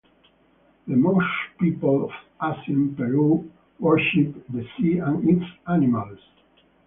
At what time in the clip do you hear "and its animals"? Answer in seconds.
4.97-6.17